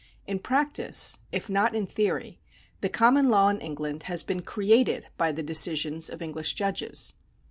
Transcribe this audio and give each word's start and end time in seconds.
In 0.25 0.39
practice, 0.39 1.19
if 1.31 1.47
not 1.47 1.75
in 1.75 1.85
theory, 1.85 2.39
the 2.79 2.89
common 2.89 3.29
law 3.29 3.49
in 3.49 3.61
England 3.61 4.01
has 4.09 4.23
been 4.23 4.41
created 4.41 5.05
by 5.15 5.31
the 5.31 5.43
decisions 5.43 6.09
of 6.09 6.23
English 6.23 6.55
judges. 6.55 7.13